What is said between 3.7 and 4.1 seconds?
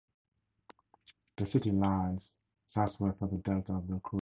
of the